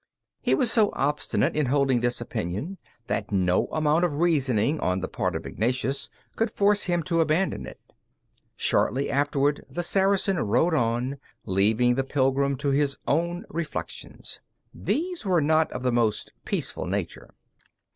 [0.41, 5.07] He was so obstinate in holding this opinion, that no amount of reasoning on the
[5.07, 7.79] part of Ignatius could force him to abandon it.
[8.55, 14.39] Shortly afterward the Saracen rode on, leaving the pilgrim to his own reflections.
[14.73, 17.35] These were not of the most peaceful nature.